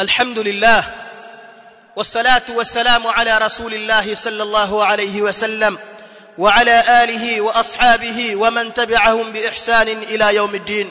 الحمد 0.00 0.38
لله 0.38 0.84
والصلاة 1.96 2.42
والسلام 2.48 3.06
على 3.06 3.38
رسول 3.38 3.74
الله 3.74 4.14
صلى 4.14 4.42
الله 4.42 4.84
عليه 4.84 5.22
وسلم 5.22 5.78
وعلى 6.38 7.04
آله 7.04 7.40
وأصحابه 7.40 8.36
ومن 8.36 8.74
تبعهم 8.74 9.32
بإحسان 9.32 9.88
إلى 9.88 10.34
يوم 10.34 10.54
الدين. 10.54 10.90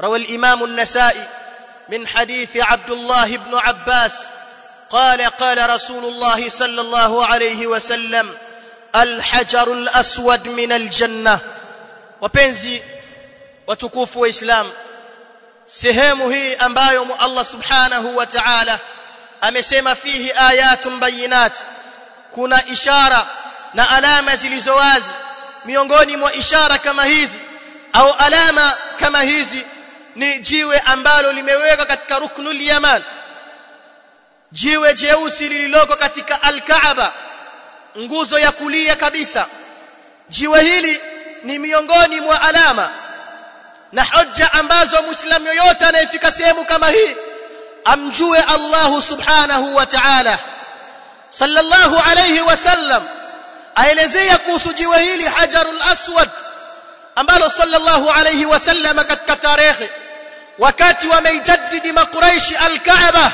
روى 0.00 0.18
الإمام 0.18 0.64
النسائي 0.64 1.26
من 1.88 2.06
حديث 2.06 2.56
عبد 2.56 2.90
الله 2.90 3.36
بن 3.36 3.54
عباس 3.54 4.26
قال 4.90 5.22
قال 5.22 5.70
رسول 5.70 6.04
الله 6.04 6.50
صلى 6.50 6.80
الله 6.80 7.26
عليه 7.26 7.66
وسلم 7.66 8.36
الحجر 8.96 9.72
الأسود 9.72 10.48
من 10.48 10.72
wapenzi 12.20 12.82
watukufu 13.66 14.20
wa 14.20 14.28
islam 14.28 14.70
sehemu 15.72 16.30
hii 16.30 16.54
ambayo 16.56 17.06
Allah 17.18 17.44
subhanahu 17.44 18.16
wa 18.16 18.26
ta'ala 18.26 18.78
amesema 19.40 19.94
fihi 19.94 20.32
ayatun 20.32 20.98
bayinat 21.00 21.58
kuna 22.30 22.66
ishara 22.66 23.26
na 23.74 23.90
alama 23.90 24.36
zilizo 24.36 24.76
wazi. 24.76 25.10
Miongoni 25.64 26.16
mwa 26.16 26.32
ishara 26.32 26.78
kama 26.78 27.04
hizi 27.04 27.38
au 27.92 28.12
alama 28.12 28.76
kama 29.00 29.22
hizi 29.22 29.64
ni 30.16 30.38
jiwe 30.38 30.78
ambalo 30.80 31.32
limewekwa 31.32 31.86
katika 31.86 32.18
ruknul 32.18 32.60
yaman. 32.62 33.02
Jiwe 34.52 34.94
jeusi 34.94 35.48
lililoko 35.48 35.96
katika 35.96 36.42
al-Kaaba. 36.42 37.12
Nguzo 37.98 38.38
ya 38.38 38.52
kulia 38.52 38.96
kabisa. 38.96 39.46
Jiwe 40.28 40.62
hili 40.62 41.00
ni 41.42 41.58
miongoni 41.58 42.20
mwa 42.20 42.40
alama 42.42 42.90
na 43.92 44.04
hoja 44.04 44.52
ambazo 44.52 45.02
muislamu 45.02 45.46
yoyote 45.46 45.84
anayefika 45.86 46.30
sehemu 46.32 46.64
kama 46.64 46.88
hii 46.88 47.16
amjue 47.84 48.38
Allah 48.38 49.02
subhanahu 49.02 49.76
wa 49.76 49.86
ta'ala. 49.86 50.38
Sallallahu 51.30 51.98
alayhi 52.10 52.40
wasallam 52.40 53.02
aelezea 53.74 54.38
kuhusu 54.38 54.72
jiwe 54.72 55.02
hili 55.02 55.24
hajarul 55.24 55.82
aswad 55.92 56.28
ambalo 57.16 57.50
sallallahu 57.50 58.10
alayhi 58.10 58.46
wasallam 58.46 58.96
katika 58.96 59.36
tarehe 59.36 59.90
wakati 60.58 61.08
wameijaddidi 61.08 61.92
makuraishi 61.92 62.56
al-Kaaba 62.56 63.32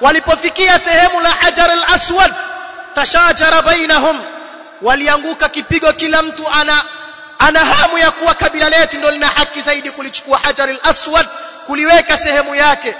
walipofikia 0.00 0.78
sehemu 0.78 1.20
la 1.20 1.30
hajarul 1.30 1.84
aswad 1.94 2.32
tashajara 2.94 3.62
bainahum 3.62 4.22
walianguka 4.82 5.48
kipigo 5.48 5.92
kila 5.92 6.22
mtu 6.22 6.48
ana 6.48 6.82
ana 7.46 7.60
hamu 7.64 7.98
ya 7.98 8.10
kuwa 8.10 8.34
kabila 8.34 8.68
letu 8.70 8.96
ndio 8.98 9.10
lina 9.10 9.26
haki 9.28 9.60
zaidi 9.60 9.90
kulichukua 9.90 10.38
hajaril 10.38 10.78
aswad 10.82 11.26
kuliweka 11.66 12.18
sehemu 12.18 12.54
yake. 12.54 12.94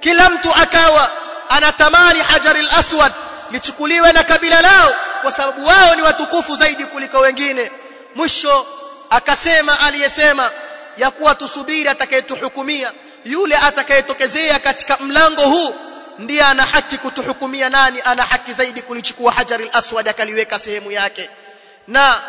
Kila 0.00 0.30
mtu 0.30 0.54
akawa 0.54 1.10
anatamani 1.48 2.20
hajaril 2.20 2.68
aswad 2.78 3.12
lichukuliwe 3.50 4.12
na 4.12 4.24
kabila 4.24 4.60
lao 4.62 4.94
kwa 5.22 5.32
sababu 5.32 5.66
wao 5.66 5.94
ni 5.94 6.02
watukufu 6.02 6.56
zaidi 6.56 6.84
kuliko 6.84 7.18
wengine. 7.18 7.70
Mwisho 8.14 8.66
akasema 9.10 9.80
aliyesema 9.80 10.50
ya 10.96 11.10
kuwa 11.10 11.34
tusubiri 11.34 11.88
atakayetuhukumia. 11.88 12.92
Yule 13.24 13.56
atakayetokezea 13.56 14.58
katika 14.58 14.96
mlango 14.96 15.42
huu 15.42 15.74
ndiye 16.18 16.42
ana 16.42 16.66
haki 16.66 16.98
kutuhukumia 16.98 17.68
nani 17.70 18.00
ana 18.04 18.22
haki 18.22 18.52
zaidi 18.52 18.82
kulichukua 18.82 19.32
hajaril 19.32 19.70
aswad 19.72 20.08
akaliweka 20.08 20.58
sehemu 20.58 20.90
yake. 20.92 21.30
Na 21.88 22.20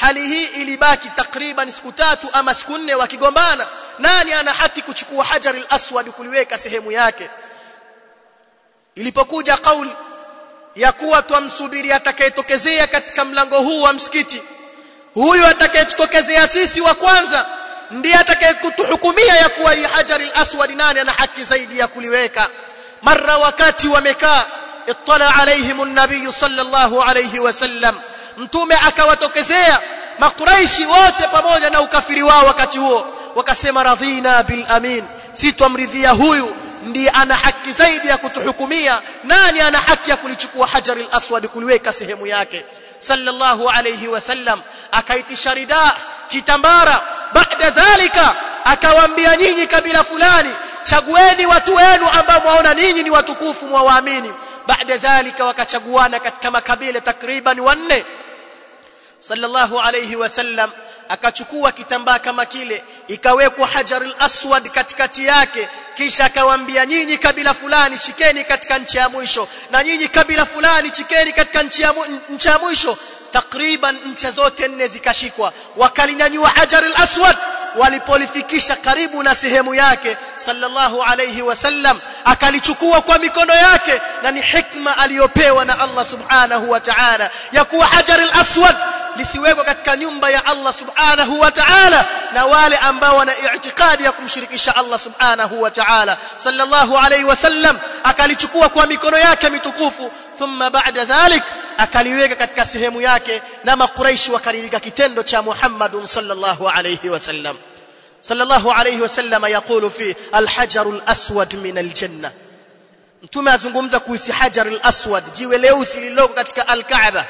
hali 0.00 0.26
hii 0.26 0.44
ilibaki 0.44 1.08
takriban 1.08 1.70
siku 1.70 1.92
tatu 1.92 2.28
ama 2.32 2.54
siku 2.54 2.78
nne 2.78 2.94
wakigombana. 2.94 3.66
Nani 3.98 4.32
ana 4.32 4.52
haki 4.52 4.82
kuchukua 4.82 5.24
hajar 5.24 5.56
al-aswad 5.56 6.10
kuliweka 6.10 6.58
sehemu 6.58 6.92
yake? 6.92 7.30
Ilipokuja 8.94 9.56
kauli 9.56 9.90
ya 10.76 10.92
kuwa 10.92 11.22
twamsubiri 11.22 11.92
atakayetokezea 11.92 12.86
katika 12.86 13.24
mlango 13.24 13.58
huu 13.58 13.82
wa 13.82 13.92
msikiti. 13.92 14.42
Huyu 15.14 15.46
atakayetokezea 15.46 16.48
sisi 16.48 16.80
wa 16.80 16.94
kwanza 16.94 17.46
ndiye 17.90 18.14
atakayekutuhukumia 18.16 19.34
ya 19.36 19.48
kuwa 19.48 19.72
hii 19.72 19.84
hajar 19.84 20.22
al-aswad 20.22 20.70
nani 20.70 21.00
ana 21.00 21.12
haki 21.12 21.44
zaidi 21.44 21.78
ya 21.78 21.88
kuliweka. 21.88 22.48
Mara 23.02 23.38
wakati 23.38 23.88
wamekaa 23.88 24.44
ittala 24.86 25.34
alayhim 25.34 25.80
an-nabiy 25.80 26.32
sallallahu 26.32 27.02
alayhi 27.02 27.38
wasallam 27.40 28.00
mtume 28.36 28.74
akawatokezea 28.86 29.80
makuraishi 30.18 30.86
wote 30.86 31.26
pamoja 31.32 31.70
na 31.70 31.80
ukafiri 31.80 32.22
wao 32.22 32.46
wakati 32.46 32.78
huo. 32.78 33.06
Wakasema 33.34 33.82
radhina 33.82 34.42
bil 34.42 34.64
amin. 34.68 35.04
Si 35.32 35.52
twamridhia 35.52 36.10
huyu 36.10 36.56
ndiye 36.82 37.10
ana 37.10 37.36
haki 37.36 37.72
zaidi 37.72 38.08
ya 38.08 38.18
kutuhukumia. 38.18 39.00
Nani 39.24 39.60
ana 39.60 39.78
haki 39.78 40.10
ya 40.10 40.16
kulichukua 40.16 40.66
hajar 40.66 40.98
al-aswad 40.98 41.46
kuliweka 41.48 41.92
sehemu 41.92 42.26
yake? 42.26 42.64
Sallallahu 42.98 43.68
alayhi 43.70 44.08
wasallam 44.08 44.60
akaitisha 44.92 45.54
rida 45.54 45.92
kitambara. 46.28 47.00
Baada 47.32 47.70
dhalika 47.70 48.34
akawaambia 48.64 49.36
nyinyi 49.36 49.66
kabila 49.66 50.04
fulani 50.04 50.50
chagueni 50.82 51.46
watu 51.46 51.74
wenu 51.74 52.08
ambao 52.18 52.40
mwaona 52.40 52.74
ninyi 52.74 53.02
ni 53.02 53.10
watukufu 53.10 53.66
mwawaamini 53.68 54.32
baada 54.66 54.96
dhalika 54.96 55.44
wakachaguana 55.44 56.20
katika 56.20 56.50
makabila 56.50 57.00
takriban 57.00 57.60
wanne. 57.60 58.04
Sallallahu 59.20 59.80
alayhi 59.80 60.16
wasallam 60.16 60.70
akachukua 61.08 61.72
kitambaa 61.72 62.18
kama 62.18 62.46
kile 62.46 62.84
ikawekwa 63.08 63.66
hajar 63.66 64.02
al-aswad 64.02 64.70
katikati 64.70 65.26
yake 65.26 65.68
kisha 65.94 66.24
akawaambia 66.24 66.86
nyinyi 66.86 67.18
kabila 67.18 67.54
fulani 67.54 67.98
shikeni 67.98 68.44
katika 68.44 68.78
nchi 68.78 68.98
ya 68.98 69.08
mwisho 69.08 69.48
na 69.70 69.82
nyinyi 69.82 70.08
kabila 70.08 70.46
fulani 70.46 70.90
shikeni 70.96 71.32
katika 71.32 71.62
nchi 71.62 71.82
ya 71.82 71.94
nchi 72.28 72.48
ya 72.48 72.58
mwisho. 72.58 72.98
Takriban 73.32 73.96
nchi 74.06 74.30
zote 74.30 74.68
nne 74.68 74.86
zikashikwa. 74.88 75.52
Wakalinyanyua 75.76 76.48
hajar 76.48 76.84
al-aswad. 76.84 77.36
Walipolifikisha 77.76 78.76
karibu 78.76 79.22
na 79.22 79.34
sehemu 79.34 79.74
yake 79.74 80.16
sallallahu 80.36 81.02
alayhi 81.02 81.42
wasallam 81.42 82.00
akalichukua 82.24 83.00
kwa 83.00 83.18
mikono 83.18 83.54
yake 83.54 84.00
na 84.22 84.30
ni 84.30 84.40
hikma 84.42 84.98
aliyopewa 84.98 85.64
na 85.64 85.78
Allah 85.80 86.06
subhanahu 86.06 86.70
wa 86.70 86.80
ta'ala 86.80 87.30
ya 87.52 87.64
kuwa 87.64 87.86
hajar 87.86 88.20
al-aswad 88.20 88.76
lisiwekwa 89.16 89.64
katika 89.64 89.96
nyumba 89.96 90.30
ya 90.30 90.46
Allah 90.46 90.74
subhanahu 90.74 91.40
wa 91.40 91.50
ta'ala 91.50 92.06
na 92.34 92.46
wale 92.46 92.76
ambao 92.76 93.16
wana 93.16 93.32
i'tiqadi 93.54 94.04
ya 94.04 94.12
kumshirikisha 94.12 94.76
Allah 94.76 94.98
subhanahu 95.00 95.62
wa 95.62 95.70
ta'ala. 95.70 96.16
Sallallahu 96.36 96.98
alayhi 96.98 97.24
wasallam 97.24 97.78
akalichukua 98.04 98.68
kwa 98.68 98.86
mikono 98.86 99.18
yake 99.18 99.50
mitukufu 99.50 100.12
thumma 100.38 100.70
ba'da 100.70 101.04
dhalik 101.04 101.42
akaliweka 101.78 102.36
katika 102.36 102.66
sehemu 102.66 103.00
yake 103.00 103.42
na 103.64 103.76
makuraishi 103.76 104.30
wakaridhika 104.32 104.80
kitendo 104.80 105.22
cha 105.22 105.42
Muhammadun 105.42 106.06
sallallahu 106.06 106.68
alayhi 106.68 107.08
wasallam 107.10 107.56
sallallahu 108.21 108.71
alayhi 108.71 109.01
wasallam 109.01 109.45
yaqulu 109.47 109.91
fi 109.91 110.15
al-hajar 110.31 110.87
al-aswad 110.87 111.53
min 111.53 111.77
al-janna 111.77 112.31
mtume 113.23 113.51
azungumza 113.51 113.99
kuhusu 113.99 114.31
hajar 114.31 114.67
al-aswad 114.67 115.23
jiwe 115.33 115.57
leusi 115.57 115.99
lililoko 115.99 116.33
katika 116.33 116.67
al-Kaaba 116.67 117.27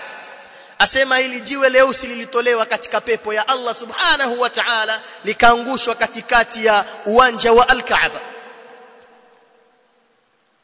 asema 0.79 1.17
hili 1.17 1.41
jiwe 1.41 1.69
leusi 1.69 2.07
lilitolewa 2.07 2.65
katika 2.65 3.01
pepo 3.01 3.33
ya 3.33 3.47
Allah 3.47 3.75
subhanahu 3.75 4.41
wa 4.41 4.49
ta'ala 4.49 5.01
likaangushwa 5.25 5.95
katikati 5.95 6.65
ya 6.65 6.85
uwanja 7.05 7.53
wa 7.53 7.69
al-Kaaba 7.69 8.19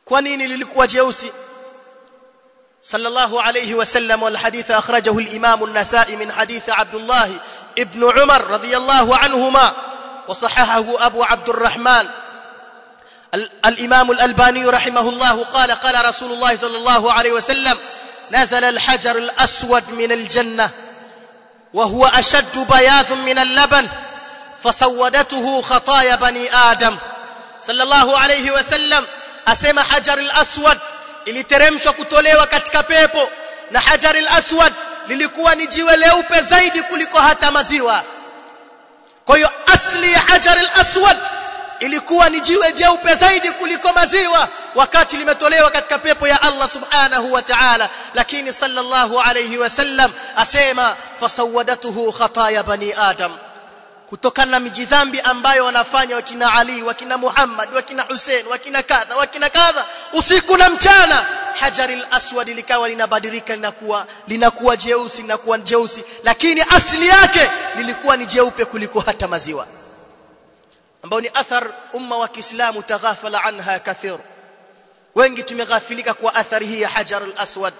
kwa 0.05 0.21
nini 0.21 0.47
lilikuwa 0.47 0.87
jeusi 0.87 1.31
صلى 2.83 3.07
الله 3.07 3.41
عليه 3.41 3.75
وسلم 3.75 4.23
والحديث 4.23 4.71
أخرجه 4.71 5.17
الإمام 5.19 5.63
النسائي 5.63 6.15
من 6.15 6.31
حديث 6.31 6.69
عبد 6.69 6.95
الله 6.95 7.39
ابن 7.79 8.19
عمر 8.19 8.47
رضي 8.47 8.77
الله 8.77 9.17
عنهما 9.17 9.73
وصححه 10.28 11.06
أبو 11.06 11.24
عبد 11.24 11.48
الرحمن. 11.48 12.08
الإمام 13.66 14.10
الألباني 14.10 14.64
رحمه 14.64 15.00
الله 15.00 15.44
قال 15.44 15.70
قال 15.72 16.04
رسول 16.04 16.32
الله 16.32 16.56
صلى 16.56 16.76
الله 16.76 17.12
عليه 17.12 17.32
وسلم 17.32 17.78
نزل 18.30 18.64
الحجر 18.64 19.16
الأسود 19.16 19.90
من 19.90 20.12
الجنة 20.12 20.70
وهو 21.74 22.06
أشد 22.06 22.58
بياض 22.58 23.12
من 23.12 23.38
اللبن 23.38 23.88
فسودته 24.64 25.62
خطايا 25.62 26.16
بني 26.16 26.54
آدم. 26.54 26.96
صلى 27.62 27.82
الله 27.82 28.18
عليه 28.18 28.50
وسلم 28.50 29.06
أسمى 29.48 29.82
حجر 29.82 30.18
الأسود 30.18 30.78
iliteremshwa 31.26 31.92
kutolewa 31.92 32.46
katika 32.46 32.82
pepo 32.82 33.30
na 33.70 33.80
hajar 33.80 34.16
al-aswad 34.16 34.72
lilikuwa 35.08 35.54
ni 35.54 35.66
jiwe 35.66 35.96
leupe 35.96 36.40
zaidi 36.42 36.82
kuliko 36.82 37.18
hata 37.20 37.50
maziwa 37.50 38.02
kwa 39.28 39.36
hiyo 39.36 39.50
asli 39.74 40.12
ya 40.12 40.18
hajar 40.20 40.58
al-aswad 40.58 41.16
ilikuwa 41.80 42.28
ni 42.28 42.40
jiwe 42.40 42.72
jeupe 42.72 43.14
zaidi 43.14 43.50
kuliko 43.50 43.92
maziwa 43.92 44.48
wakati 44.74 45.16
limetolewa 45.16 45.70
katika 45.70 45.98
pepo 45.98 46.28
ya 46.28 46.42
Allah 46.42 46.70
subhanahu 46.70 47.32
wa 47.32 47.42
ta'ala. 47.42 47.88
Lakini 48.14 48.52
sallallahu 48.52 49.20
alayhi 49.20 49.58
wasallam 49.58 50.12
asema 50.36 50.96
fasawadatuhu 51.20 52.12
khataya 52.12 52.62
bani 52.62 52.92
adam. 52.94 53.36
Kutokana 54.06 54.50
na 54.50 54.60
mijidhambi 54.60 55.20
ambayo 55.20 55.64
wanafanya 55.64 56.16
wakina 56.16 56.52
Ali 56.54 56.82
wakina 56.82 57.18
Muhammad 57.18 57.68
wakina 57.74 58.02
Hussein 58.02 58.46
wakina 58.46 58.82
kadha 58.82 59.16
wakina 59.16 59.50
kadha 59.50 59.84
usiku 60.12 60.56
na 60.56 60.70
mchana 60.70 61.26
hajaril 61.60 62.06
aswad 62.10 62.48
likawa 62.48 62.88
linabadilika 62.88 63.54
linakuwa 63.54 64.06
linakuwa 64.28 64.76
jeusi 64.76 65.22
linakuwa 65.22 65.58
jeusi. 65.58 66.04
Lakini 66.24 66.60
asili 66.60 67.08
yake 67.08 67.50
lilikuwa 67.76 68.16
ni 68.16 68.26
jeupe 68.26 68.64
kuliko 68.64 69.00
hata 69.00 69.28
maziwa. 69.28 69.66
Ambao 71.02 71.20
ni 71.20 71.30
athar 71.34 71.66
umma 71.92 72.16
wa 72.16 72.28
Kiislamu 72.28 72.82
taghafala 72.82 73.44
anha 73.44 73.78
kathir. 73.78 74.18
Wengi 75.14 75.42
tumeghafilika 75.42 76.14
kwa 76.14 76.34
athari 76.34 76.66
hii 76.66 76.80
ya 76.80 76.88
hajar 76.88 77.22
al-aswad 77.22 77.74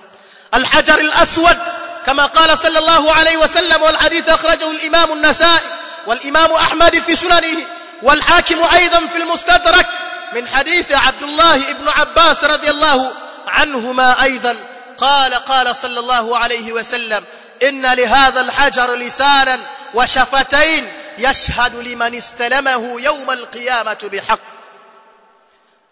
al-hajar 0.51 1.01
al-aswad 1.01 1.59
kama 2.05 2.29
qala 2.29 2.57
sallallahu 2.57 3.11
alayhi 3.11 3.37
wasallam 3.37 3.83
wal 3.83 3.97
hadith 3.97 4.29
akhrajahu 4.29 4.71
al-imam 4.71 5.13
an-nasa'i 5.13 5.61
wal 6.07 6.19
imam 6.23 6.53
ahmad 6.53 7.01
fi 7.01 7.17
sunanihi 7.17 7.67
wal 8.03 8.21
hakim 8.21 8.59
aidan 8.63 9.09
fi 9.09 9.23
al-mustadrak 9.23 9.87
min 10.33 10.47
hadith 10.47 10.91
abdullah 11.09 11.71
ibn 11.71 11.89
abbas 11.95 12.43
radiyallahu 12.43 13.13
عنهما 13.49 14.23
أيضا. 14.23 14.57
قال 14.99 15.35
قال 15.35 15.77
صلى 15.77 16.01
الله 16.01 16.39
عليه 16.39 16.73
وسلم 16.73 17.25
إن 17.63 17.93
لهذا 17.93 18.41
الحجر 18.41 18.95
لسانا 18.95 19.61
وشفتين 19.95 20.93
يشهد 21.19 21.77
لمن 21.77 22.15
استلمه 22.15 23.01
يوم 23.01 23.31
القيامة 23.31 24.11
بحق. 24.13 24.41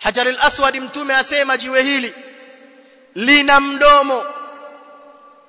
حجر 0.00 0.29
الأسود 0.29 0.76
امتمع 0.76 1.20
أسيما 1.20 1.56
جوهيلي. 1.56 2.12
لنمدومو 3.17 4.25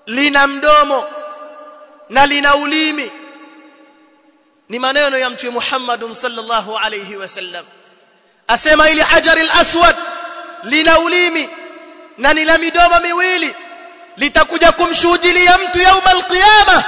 لنمدومو 0.08 1.04
نلنوليمي. 2.10 3.12
نمانينو 4.70 5.18
يمتوي 5.18 5.50
محمد 5.50 6.12
صلى 6.12 6.42
الله 6.42 6.80
عليه 6.80 7.18
وسلم. 7.18 7.66
أسيما 8.50 8.86
إلي 8.86 9.04
حجر 9.04 9.38
الأسود 9.38 9.96
لنوليمي. 10.64 11.50
Na 12.18 12.34
ni 12.34 12.46
la 12.46 12.58
midomo 12.58 13.00
miwili 13.00 13.56
litakuja 14.18 14.72
kumshuhudia 14.72 15.58
mtu 15.58 15.80
yauma 15.80 16.10
alqiyama 16.12 16.84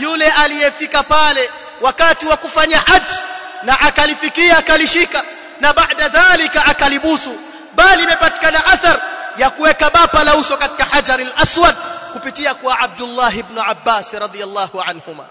yule 0.00 0.30
aliyefika 0.30 1.02
pale 1.02 1.50
wakati 1.80 2.26
wa 2.26 2.36
kufanya 2.36 2.78
haji 2.78 3.14
na 3.62 3.80
akalifikia 3.80 4.58
akalishika 4.58 5.24
na 5.60 5.72
baada 5.72 6.08
dhalika 6.08 6.64
akalibusu. 6.64 7.36
Bali 7.74 8.02
imepatikana 8.02 8.66
athar 8.66 9.00
ya 9.36 9.50
kuweka 9.50 9.90
bapa 9.90 10.24
la 10.24 10.36
uso 10.36 10.56
katika 10.56 10.84
hajar 10.84 11.20
al-aswad 11.20 11.74
kupitia 12.12 12.54
kwa 12.54 12.78
Abdullah 12.78 13.36
ibn 13.38 13.58
Abbas 13.58 14.12
radhiyallahu 14.12 14.80
anhuma. 14.82 15.24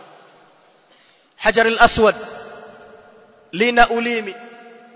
Hajar 1.38 1.68
al-aswad 1.68 2.16
lina 3.52 3.88
ulimi 3.90 4.36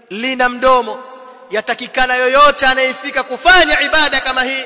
lina 0.10 0.50
mdomo 0.50 1.04
yatakikana 1.52 2.16
yoyote 2.16 2.66
anayefika 2.68 3.24
kufanya 3.24 3.82
ibada 3.82 4.22
kama 4.22 4.44
hii 4.44 4.66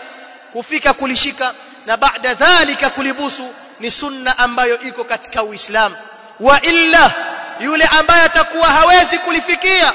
kufika 0.51 0.93
kulishika 0.93 1.53
na 1.85 1.97
baada 1.97 2.33
dhalika 2.33 2.89
kulibusu 2.89 3.53
ni 3.79 3.91
sunna 3.91 4.37
ambayo 4.37 4.81
iko 4.81 5.03
katika 5.03 5.43
Uislamu. 5.43 5.95
Wa 6.39 6.61
illa 6.61 7.11
yule 7.59 7.85
ambaye 7.85 8.21
atakuwa 8.23 8.67
hawezi 8.67 9.17
kulifikia 9.17 9.93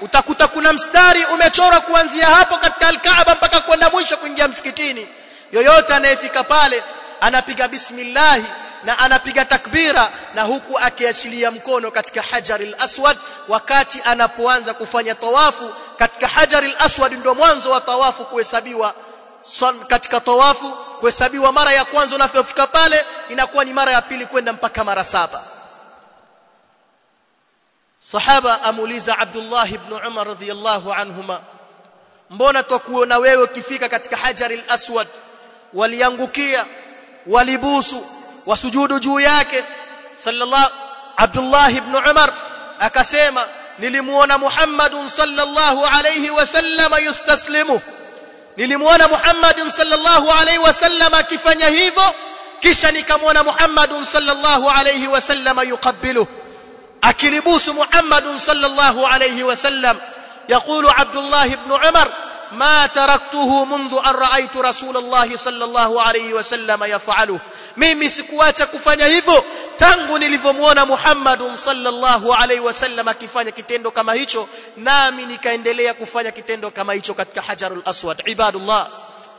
utakuta 0.00 0.48
kuna 0.48 0.72
mstari 0.72 1.24
umechorwa 1.24 1.80
kuanzia 1.80 2.26
hapo 2.26 2.56
katika 2.56 2.88
al-Kaaba 2.88 3.34
mpaka 3.34 3.60
kwenda 3.60 3.90
mwisho 3.90 4.16
kuingia 4.16 4.48
msikitini. 4.48 5.08
Yoyote 5.52 5.94
anayefika 5.94 6.44
pale 6.44 6.82
anapiga 7.20 7.68
bismillah 7.68 8.38
na 8.84 8.98
anapiga 8.98 9.44
takbira 9.44 10.12
na 10.34 10.42
huku 10.42 10.78
akiachilia 10.78 11.50
mkono 11.50 11.90
katika 11.90 12.22
hajaril 12.22 12.74
aswad 12.78 13.18
wakati 13.48 14.02
anapoanza 14.04 14.74
kufanya 14.74 15.14
tawafu 15.14 15.74
katika 15.98 16.28
hajaril 16.28 16.74
aswad 16.78 17.12
ndio 17.12 17.34
mwanzo 17.34 17.70
wa 17.70 17.80
tawafu 17.80 18.24
kuhesabiwa. 18.24 18.94
Katika 19.88 20.20
tawafu 20.20 20.70
kuhesabiwa 21.00 21.52
mara 21.52 21.72
ya 21.72 21.84
kwanza 21.84 22.16
unapofika 22.16 22.66
pale 22.66 23.04
inakuwa 23.28 23.64
ni 23.64 23.72
mara 23.72 23.92
ya 23.92 24.02
pili 24.02 24.26
kwenda 24.26 24.52
mpaka 24.52 24.84
mara 24.84 25.04
saba. 25.04 25.42
Sahaba 27.98 28.62
amuuliza 28.62 29.18
Abdullah 29.18 29.72
ibn 29.72 29.92
Umar 30.06 30.26
radhiyallahu 30.28 30.92
anhuma 30.92 31.40
mbona 32.30 32.62
twakuona 32.62 33.18
wewe 33.18 33.42
ukifika 33.42 33.88
katika 33.88 34.16
hajaril 34.16 34.62
aswad 34.68 35.08
waliangukia 35.74 36.66
walibusu 37.26 38.06
wasujudu 38.50 38.98
juu 38.98 39.20
yake 39.20 39.64
sallallahu 40.16 40.70
Abdullah 41.16 41.70
ibn 41.76 41.94
Umar 42.10 42.32
akasema 42.80 43.44
nilimuona 43.78 44.38
Muhammad 44.38 44.92
sallallahu 45.06 45.86
alayhi 45.86 46.30
wasallam 46.30 46.92
yustaslimu 47.04 47.80
nilimuona 48.56 49.08
Muhammad 49.08 49.68
sallallahu 49.68 50.30
alayhi 50.32 50.58
wasallam 50.58 51.14
akifanya 51.14 51.66
hivyo 51.68 52.14
kisha 52.60 52.90
nikamwona 52.90 53.42
Muhammad 53.44 53.90
sallallahu 54.04 54.70
alayhi 54.70 55.06
wasallam 55.08 55.58
yuqabbilu 55.68 56.26
akilibusu 57.00 57.74
Muhammad 57.74 58.24
sallallahu 58.38 59.06
alayhi 59.06 59.42
wasallam 59.42 59.96
يقول 60.48 60.90
عبد 60.90 61.16
الله 61.16 61.46
بن 61.46 61.72
عمر 61.84 62.08
ما 62.52 62.86
تركته 62.86 63.64
منذ 63.64 63.98
أن 64.06 64.14
رأيت 64.14 64.56
رسول 64.56 64.96
الله 64.96 65.36
صلى 65.36 65.64
الله 65.64 66.02
عليه 66.02 66.34
وسلم 66.34 66.84
يفعله 66.84 67.40
mimi 67.77 68.09
sikuacha 68.09 68.65
kufanya 68.65 69.05
hivyo 69.05 69.45
tangu 69.77 70.17
nilivyomuona 70.17 70.85
Muhammad 70.85 71.55
sallallahu 71.55 72.33
alaihi 72.33 72.61
wasallam 72.61 73.07
akifanya 73.07 73.51
kitendo 73.51 73.91
kama 73.91 74.13
hicho 74.13 74.47
nami 74.77 75.25
nikaendelea 75.25 75.93
kufanya 75.93 76.31
kitendo 76.31 76.71
kama 76.71 76.93
hicho 76.93 77.13
katika 77.13 77.41
hajarul 77.41 77.81
aswad 77.85 78.23
ibadullah 78.25 78.87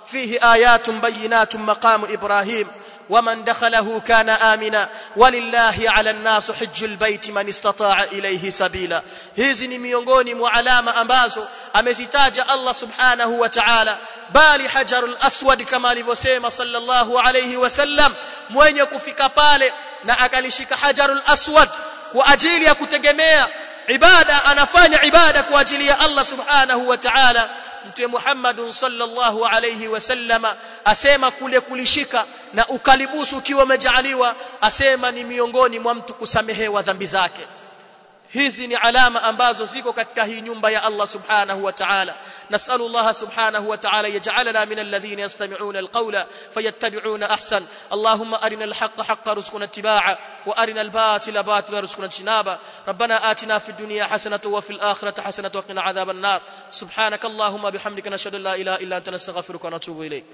fihi 0.05 0.39
ayatun 0.41 1.01
bayinatun 1.01 1.61
maqamu 1.63 2.07
ibrahim 2.07 2.67
ومن 3.11 3.45
دخله 3.45 4.01
كان 4.01 4.29
آمنا 4.29 4.89
ولله 5.17 5.75
على 5.87 6.11
الناس 6.11 6.51
حج 6.51 6.85
البيت 6.85 7.31
من 7.31 7.49
استطاع 7.49 8.03
إليه 8.03 8.51
سبيلا 8.51 9.03
hizi 9.37 9.69
ni 9.69 9.79
miongoni 9.79 10.35
mwa 10.35 10.53
alama 10.53 10.95
ambazo 10.95 11.47
amezitaja 11.73 12.49
Allah 12.49 12.75
subhanahu 12.75 13.41
wa 13.41 13.49
ta'ala 13.49 13.99
bali 14.32 14.68
hajarul 14.68 15.18
aswad 15.22 15.66
kama 15.66 15.90
alivyosema 15.90 16.52
sallallahu 16.52 17.20
alayhi 17.20 17.58
wasallam 17.58 18.14
mwenye 18.50 18.86
kufika 18.86 19.30
pale 19.30 19.74
na 20.04 20.20
akalishika 20.20 20.78
hajarul 20.78 21.22
aswad 21.26 21.70
kwa 22.12 22.28
ajili 22.28 22.66
ya 22.66 22.76
kutegemea 22.76 23.48
ibada 23.88 24.46
anafanya 24.46 25.04
ibada 25.04 25.44
kwa 25.44 25.60
ajili 25.60 25.88
ya 25.88 26.00
Allah 26.00 26.26
subhanahu 26.26 26.90
wa 26.90 26.98
ta'ala. 26.98 27.50
Mtume 27.90 28.08
Muhammad 28.08 28.72
sallallahu 28.72 29.46
alayhi 29.46 29.88
wasallama 29.88 30.56
asema 30.86 31.32
kule 31.32 31.60
kulishika 31.60 32.26
na 32.54 32.68
ukalibusu 32.68 33.38
ukiwa 33.38 33.64
umejaaliwa 33.64 34.36
asema 34.62 35.12
ni 35.12 35.24
miongoni 35.24 35.80
mwa 35.80 35.96
mtu 35.96 36.14
kusamehewa 36.14 36.82
dhambi 36.82 37.08
zake 37.08 37.42
hizi 38.31 38.67
ni 38.67 38.75
alama 38.75 39.23
ambazo 39.23 39.67
ziko 39.67 39.93
katika 39.93 40.25
hii 40.25 40.41
nyumba 40.41 40.71
ya 40.71 40.83
Allah 40.85 41.09
subhanahu 41.09 41.65
wa 41.65 41.73
ta'ala 41.73 42.15
نسأل 42.51 42.81
الله 42.81 43.13
سبحانه 43.13 43.61
وتعالى 43.61 44.15
يجعلنا 44.15 44.65
من 44.65 44.79
الذين 44.79 45.19
يستمعون 45.19 45.77
القول 45.77 46.19
فيتبعون 46.55 47.23
أحسن 47.23 47.65
اللهم 47.93 48.35
أرنا 48.35 48.65
الحق 48.65 49.01
حق 49.03 49.29
رزقنا 49.29 49.65
اتباعا 49.65 50.17
وأرنا 50.47 50.81
الباطل 50.81 51.43
باطل 51.43 51.83
رزقنا 51.83 52.07
اجتنابا 52.07 52.59
ربنا 52.89 53.31
آتنا 53.31 53.59
في 53.59 53.69
الدنيا 53.69 54.05
حسنة 54.05 54.41
وفي 54.47 54.71
الآخرة 54.71 55.21
حسنة 55.23 55.51
وقنا 55.55 55.83
عذاب 55.83 56.11
النار 56.11 56.41
سبحانك 56.71 57.25
اللهم 57.25 57.71
بحمدك 57.71 58.07
نشهد 58.09 58.35
لا 58.35 58.55
إله 58.55 58.75
إلا 58.75 58.97
أنت 58.97 59.09
نستغفرك 59.09 59.65
ونتوب 59.65 60.03
إليك 60.03 60.25